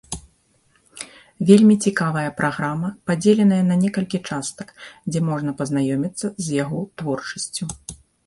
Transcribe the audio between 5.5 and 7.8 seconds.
пазнаёміцца з яго творчасцю.